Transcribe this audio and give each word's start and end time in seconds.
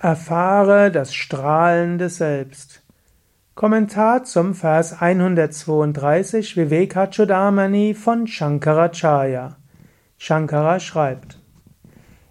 Erfahre 0.00 0.92
das 0.92 1.12
strahlende 1.12 2.08
Selbst. 2.08 2.84
Kommentar 3.56 4.22
zum 4.22 4.54
Vers 4.54 5.02
132 5.02 6.56
Vivekachudamani 6.56 7.94
von 7.94 8.28
Shankaracharya. 8.28 9.56
Shankara 10.16 10.78
schreibt: 10.78 11.40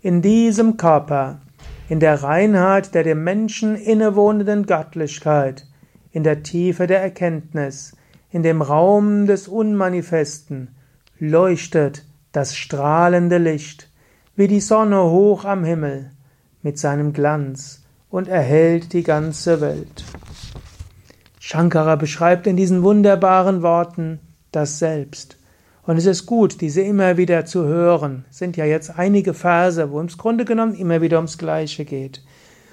In 0.00 0.22
diesem 0.22 0.78
Körper, 0.78 1.42
in 1.90 2.00
der 2.00 2.22
Reinheit 2.22 2.94
der 2.94 3.02
dem 3.02 3.24
Menschen 3.24 3.76
innewohnenden 3.76 4.64
Göttlichkeit, 4.64 5.66
in 6.12 6.22
der 6.22 6.42
Tiefe 6.42 6.86
der 6.86 7.02
Erkenntnis, 7.02 7.94
in 8.30 8.42
dem 8.42 8.62
Raum 8.62 9.26
des 9.26 9.48
Unmanifesten, 9.48 10.74
leuchtet 11.18 12.06
das 12.32 12.56
strahlende 12.56 13.36
Licht, 13.36 13.90
wie 14.34 14.48
die 14.48 14.62
Sonne 14.62 15.02
hoch 15.02 15.44
am 15.44 15.62
Himmel 15.62 16.12
mit 16.62 16.78
seinem 16.78 17.12
Glanz 17.12 17.82
und 18.10 18.28
erhellt 18.28 18.92
die 18.92 19.02
ganze 19.02 19.60
Welt. 19.60 20.04
Shankara 21.38 21.96
beschreibt 21.96 22.46
in 22.46 22.56
diesen 22.56 22.82
wunderbaren 22.82 23.62
Worten 23.62 24.20
das 24.52 24.78
Selbst. 24.78 25.36
Und 25.84 25.96
es 25.96 26.06
ist 26.06 26.26
gut, 26.26 26.60
diese 26.60 26.82
immer 26.82 27.16
wieder 27.16 27.46
zu 27.46 27.64
hören. 27.64 28.24
Es 28.30 28.38
sind 28.38 28.56
ja 28.56 28.64
jetzt 28.64 28.98
einige 28.98 29.32
Verse, 29.32 29.90
wo 29.90 30.00
im 30.00 30.08
Grunde 30.08 30.44
genommen 30.44 30.74
immer 30.74 31.00
wieder 31.00 31.16
ums 31.16 31.38
Gleiche 31.38 31.84
geht. 31.84 32.22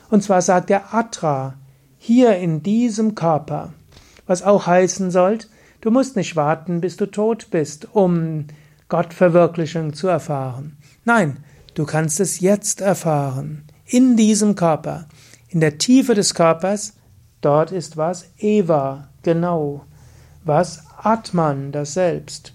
Und 0.10 0.24
zwar 0.24 0.42
sagt 0.42 0.70
er 0.70 0.94
Atra, 0.94 1.56
hier 1.98 2.38
in 2.38 2.62
diesem 2.62 3.16
Körper. 3.16 3.74
Was 4.26 4.44
auch 4.44 4.68
heißen 4.68 5.10
soll, 5.10 5.40
du 5.82 5.90
musst 5.90 6.16
nicht 6.16 6.36
warten, 6.36 6.82
bis 6.82 6.98
du 6.98 7.06
tot 7.06 7.48
bist, 7.50 7.88
um 7.94 8.46
Gottverwirklichung 8.90 9.94
zu 9.94 10.08
erfahren. 10.08 10.78
Nein, 11.06 11.38
du 11.74 11.86
kannst 11.86 12.20
es 12.20 12.40
jetzt 12.40 12.82
erfahren 12.82 13.67
in 13.88 14.16
diesem 14.16 14.56
Körper, 14.56 15.08
in 15.50 15.60
der 15.60 15.78
Tiefe 15.78 16.14
des 16.14 16.34
Körpers, 16.34 16.94
dort 17.42 17.72
ist 17.72 17.98
was 17.98 18.26
Eva, 18.38 19.10
genau, 19.24 19.86
was 20.44 20.84
Atman, 20.98 21.72
das 21.72 21.94
Selbst. 21.94 22.54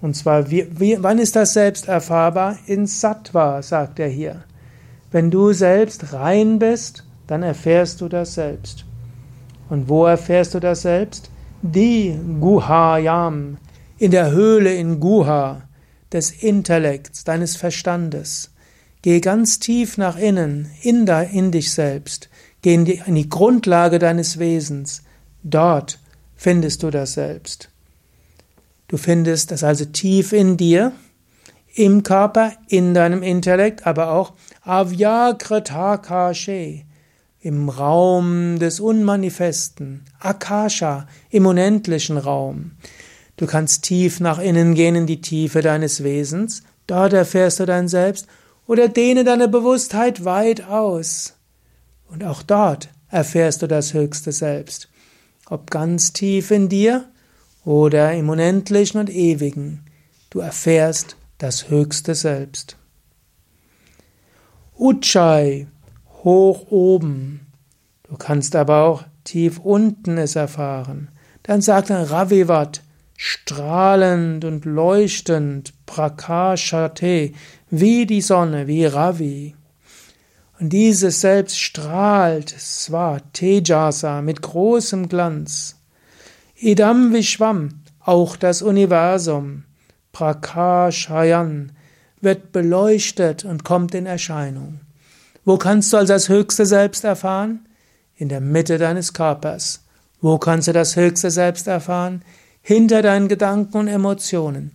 Und 0.00 0.16
zwar, 0.16 0.50
wie, 0.50 0.66
wie, 0.80 0.96
wann 1.00 1.18
ist 1.18 1.36
das 1.36 1.52
Selbst 1.52 1.88
erfahrbar? 1.88 2.58
In 2.66 2.86
Sattva, 2.86 3.62
sagt 3.62 4.00
er 4.00 4.08
hier. 4.08 4.44
Wenn 5.10 5.30
du 5.30 5.52
selbst 5.52 6.12
rein 6.12 6.58
bist, 6.58 7.04
dann 7.26 7.42
erfährst 7.42 8.00
du 8.00 8.08
das 8.08 8.34
Selbst. 8.34 8.84
Und 9.68 9.88
wo 9.88 10.06
erfährst 10.06 10.54
du 10.54 10.60
das 10.60 10.82
Selbst? 10.82 11.30
Die 11.62 12.18
Guhayam, 12.40 13.58
in 13.98 14.10
der 14.10 14.32
Höhle 14.32 14.74
in 14.74 14.98
Guha, 14.98 15.62
des 16.12 16.30
Intellekts, 16.30 17.24
deines 17.24 17.56
Verstandes. 17.56 18.51
Geh 19.02 19.20
ganz 19.20 19.58
tief 19.58 19.98
nach 19.98 20.16
innen, 20.16 20.70
in, 20.80 21.06
da, 21.06 21.22
in 21.22 21.50
dich 21.50 21.72
selbst. 21.72 22.28
Geh 22.62 22.74
in 22.74 22.84
die, 22.84 23.02
in 23.04 23.16
die 23.16 23.28
Grundlage 23.28 23.98
deines 23.98 24.38
Wesens. 24.38 25.02
Dort 25.42 25.98
findest 26.36 26.84
du 26.84 26.90
das 26.90 27.14
Selbst. 27.14 27.68
Du 28.86 28.96
findest 28.96 29.50
das 29.50 29.64
also 29.64 29.86
tief 29.86 30.32
in 30.32 30.56
dir, 30.56 30.92
im 31.74 32.04
Körper, 32.04 32.52
in 32.68 32.94
deinem 32.94 33.22
Intellekt, 33.22 33.86
aber 33.86 34.12
auch 34.12 34.34
Avyakritakashe, 34.62 36.82
im 37.40 37.68
Raum 37.68 38.60
des 38.60 38.78
Unmanifesten, 38.78 40.04
Akasha, 40.20 41.08
im 41.30 41.46
unendlichen 41.46 42.18
Raum. 42.18 42.72
Du 43.36 43.46
kannst 43.46 43.82
tief 43.82 44.20
nach 44.20 44.38
innen 44.38 44.74
gehen 44.74 44.94
in 44.94 45.06
die 45.06 45.22
Tiefe 45.22 45.62
deines 45.62 46.04
Wesens, 46.04 46.62
dort 46.86 47.14
erfährst 47.14 47.58
du 47.58 47.66
dein 47.66 47.88
Selbst 47.88 48.28
oder 48.66 48.88
dehne 48.88 49.24
deine 49.24 49.48
Bewusstheit 49.48 50.24
weit 50.24 50.64
aus. 50.64 51.34
Und 52.08 52.24
auch 52.24 52.42
dort 52.42 52.88
erfährst 53.08 53.62
du 53.62 53.68
das 53.68 53.94
höchste 53.94 54.32
Selbst, 54.32 54.88
ob 55.48 55.70
ganz 55.70 56.12
tief 56.12 56.50
in 56.50 56.68
dir 56.68 57.08
oder 57.64 58.12
im 58.12 58.28
Unendlichen 58.28 59.00
und 59.00 59.10
Ewigen. 59.10 59.84
Du 60.30 60.40
erfährst 60.40 61.16
das 61.38 61.68
höchste 61.68 62.14
Selbst. 62.14 62.76
Uchai, 64.78 65.66
hoch 66.24 66.70
oben. 66.70 67.46
Du 68.08 68.16
kannst 68.16 68.56
aber 68.56 68.84
auch 68.84 69.04
tief 69.24 69.58
unten 69.58 70.18
es 70.18 70.36
erfahren. 70.36 71.08
Dann 71.42 71.60
sagt 71.60 71.90
er 71.90 72.10
Ravivat, 72.10 72.82
strahlend 73.16 74.44
und 74.44 74.64
leuchtend, 74.64 75.74
Prakashate, 75.86 77.32
wie 77.72 78.04
die 78.04 78.20
Sonne, 78.20 78.66
wie 78.66 78.84
Ravi. 78.84 79.56
Und 80.60 80.74
dieses 80.74 81.22
Selbst 81.22 81.58
strahlt, 81.58 82.50
Sva, 82.50 83.18
Tejasa, 83.32 84.20
mit 84.20 84.42
großem 84.42 85.08
Glanz. 85.08 85.76
Idam 86.54 87.14
Vishwam, 87.14 87.80
auch 87.98 88.36
das 88.36 88.60
Universum, 88.60 89.64
Prakashayan, 90.12 91.72
wird 92.20 92.52
beleuchtet 92.52 93.46
und 93.46 93.64
kommt 93.64 93.94
in 93.94 94.04
Erscheinung. 94.04 94.80
Wo 95.46 95.56
kannst 95.56 95.94
du 95.94 95.96
also 95.96 96.12
das 96.12 96.28
höchste 96.28 96.66
Selbst 96.66 97.04
erfahren? 97.04 97.66
In 98.16 98.28
der 98.28 98.42
Mitte 98.42 98.76
deines 98.76 99.14
Körpers. 99.14 99.82
Wo 100.20 100.36
kannst 100.36 100.68
du 100.68 100.74
das 100.74 100.96
höchste 100.96 101.30
Selbst 101.30 101.66
erfahren? 101.66 102.22
Hinter 102.60 103.00
deinen 103.00 103.28
Gedanken 103.28 103.78
und 103.78 103.88
Emotionen. 103.88 104.72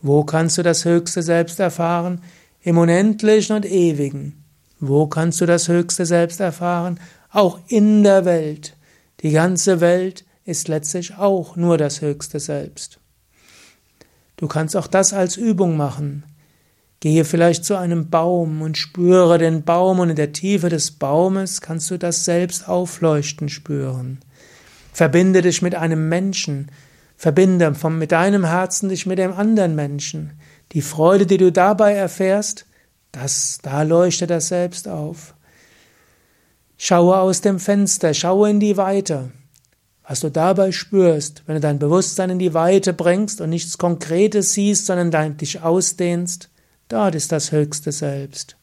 Wo 0.00 0.24
kannst 0.24 0.58
du 0.58 0.62
das 0.62 0.84
höchste 0.84 1.22
Selbst 1.22 1.58
erfahren? 1.58 2.22
Im 2.62 2.78
Unendlichen 2.78 3.56
und 3.56 3.66
Ewigen. 3.66 4.44
Wo 4.80 5.06
kannst 5.06 5.40
du 5.40 5.46
das 5.46 5.68
höchste 5.68 6.06
Selbst 6.06 6.40
erfahren? 6.40 7.00
Auch 7.30 7.58
in 7.68 8.04
der 8.04 8.24
Welt. 8.24 8.76
Die 9.20 9.32
ganze 9.32 9.80
Welt 9.80 10.24
ist 10.44 10.68
letztlich 10.68 11.16
auch 11.16 11.56
nur 11.56 11.78
das 11.78 12.00
höchste 12.00 12.38
Selbst. 12.38 13.00
Du 14.36 14.46
kannst 14.46 14.76
auch 14.76 14.86
das 14.86 15.12
als 15.12 15.36
Übung 15.36 15.76
machen. 15.76 16.24
Gehe 17.00 17.24
vielleicht 17.24 17.64
zu 17.64 17.76
einem 17.76 18.08
Baum 18.08 18.62
und 18.62 18.78
spüre 18.78 19.38
den 19.38 19.64
Baum 19.64 19.98
und 19.98 20.10
in 20.10 20.16
der 20.16 20.32
Tiefe 20.32 20.68
des 20.68 20.92
Baumes 20.92 21.60
kannst 21.60 21.90
du 21.90 21.98
das 21.98 22.24
Selbst 22.24 22.68
aufleuchten 22.68 23.48
spüren. 23.48 24.18
Verbinde 24.92 25.42
dich 25.42 25.60
mit 25.60 25.74
einem 25.74 26.08
Menschen, 26.08 26.70
Verbinde 27.18 27.74
vom, 27.74 27.98
mit 27.98 28.12
deinem 28.12 28.44
Herzen 28.44 28.88
dich 28.88 29.04
mit 29.04 29.18
dem 29.18 29.32
anderen 29.32 29.74
Menschen. 29.74 30.38
Die 30.70 30.82
Freude, 30.82 31.26
die 31.26 31.36
du 31.36 31.50
dabei 31.50 31.94
erfährst, 31.94 32.64
das, 33.10 33.58
da 33.60 33.82
leuchtet 33.82 34.30
das 34.30 34.48
Selbst 34.48 34.86
auf. 34.86 35.34
Schaue 36.76 37.18
aus 37.18 37.40
dem 37.40 37.58
Fenster, 37.58 38.14
schaue 38.14 38.50
in 38.50 38.60
die 38.60 38.76
Weite. 38.76 39.32
Was 40.06 40.20
du 40.20 40.30
dabei 40.30 40.70
spürst, 40.70 41.42
wenn 41.46 41.56
du 41.56 41.60
dein 41.60 41.80
Bewusstsein 41.80 42.30
in 42.30 42.38
die 42.38 42.54
Weite 42.54 42.92
bringst 42.92 43.40
und 43.40 43.50
nichts 43.50 43.78
Konkretes 43.78 44.54
siehst, 44.54 44.86
sondern 44.86 45.10
dein, 45.10 45.36
dich 45.36 45.60
ausdehnst, 45.60 46.50
dort 46.86 47.16
ist 47.16 47.32
das 47.32 47.50
höchste 47.50 47.90
Selbst. 47.90 48.56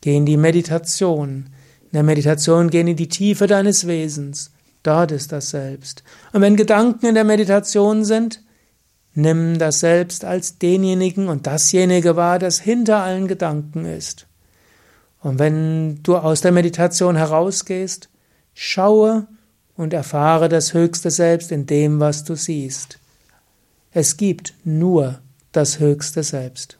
Geh 0.00 0.16
in 0.16 0.24
die 0.24 0.38
Meditation. 0.38 1.50
In 1.82 1.92
der 1.92 2.02
Meditation 2.02 2.70
geh 2.70 2.80
in 2.80 2.96
die 2.96 3.08
Tiefe 3.10 3.46
deines 3.46 3.86
Wesens. 3.86 4.52
Dort 4.82 5.12
ist 5.12 5.32
das 5.32 5.50
Selbst. 5.50 6.02
Und 6.32 6.40
wenn 6.40 6.56
Gedanken 6.56 7.06
in 7.06 7.14
der 7.14 7.24
Meditation 7.24 8.04
sind, 8.04 8.42
nimm 9.14 9.58
das 9.58 9.80
Selbst 9.80 10.24
als 10.24 10.58
denjenigen 10.58 11.28
und 11.28 11.46
dasjenige 11.46 12.16
wahr, 12.16 12.38
das 12.38 12.60
hinter 12.60 13.02
allen 13.02 13.28
Gedanken 13.28 13.84
ist. 13.84 14.26
Und 15.20 15.38
wenn 15.38 16.02
du 16.02 16.16
aus 16.16 16.40
der 16.40 16.52
Meditation 16.52 17.16
herausgehst, 17.16 18.08
schaue 18.54 19.26
und 19.76 19.92
erfahre 19.92 20.48
das 20.48 20.74
höchste 20.74 21.10
Selbst 21.10 21.50
in 21.52 21.66
dem, 21.66 22.00
was 22.00 22.24
du 22.24 22.36
siehst. 22.36 22.98
Es 23.92 24.16
gibt 24.16 24.54
nur 24.64 25.20
das 25.52 25.80
höchste 25.80 26.22
Selbst. 26.22 26.78